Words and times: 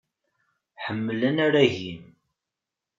Ḥemmel 0.83 1.21
anarag-im! 1.29 2.03